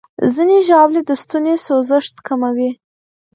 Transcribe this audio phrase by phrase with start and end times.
[0.33, 2.71] ځینې ژاولې د ستوني سوځښت کموي.